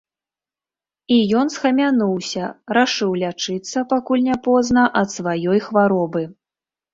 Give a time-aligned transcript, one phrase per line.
[1.15, 2.45] І ён схамянуўся,
[2.77, 6.23] рашыў лячыцца, пакуль не позна, ад сваёй хваробы.